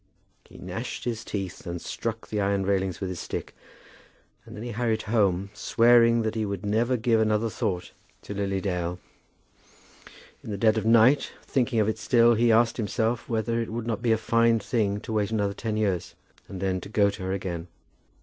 He 0.45 0.57
gnashed 0.57 1.03
his 1.03 1.23
teeth, 1.23 1.67
and 1.67 1.79
struck 1.79 2.27
the 2.29 2.41
iron 2.41 2.65
railings 2.65 2.99
with 2.99 3.09
his 3.11 3.19
stick; 3.19 3.55
and 4.47 4.55
then 4.55 4.63
he 4.63 4.71
hurried 4.71 5.03
home, 5.03 5.51
swearing 5.53 6.23
that 6.23 6.33
he 6.33 6.43
would 6.43 6.65
never 6.65 6.97
give 6.97 7.19
another 7.21 7.51
thought 7.51 7.91
to 8.23 8.33
Lily 8.33 8.59
Dale. 8.59 8.97
In 10.43 10.49
the 10.49 10.57
dead 10.57 10.75
of 10.77 10.85
the 10.85 10.89
night, 10.89 11.33
thinking 11.43 11.79
of 11.79 11.87
it 11.87 11.99
still, 11.99 12.33
he 12.33 12.51
asked 12.51 12.77
himself 12.77 13.29
whether 13.29 13.61
it 13.61 13.69
would 13.71 13.85
not 13.85 14.01
be 14.01 14.11
a 14.11 14.17
fine 14.17 14.57
thing 14.57 14.99
to 15.01 15.13
wait 15.13 15.29
another 15.29 15.53
ten 15.53 15.77
years, 15.77 16.15
and 16.47 16.59
then 16.61 16.79
go 16.79 17.11
to 17.11 17.21
her 17.21 17.31
again. 17.31 17.67